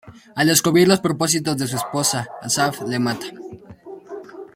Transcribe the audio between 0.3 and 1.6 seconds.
Al descubrir los propósitos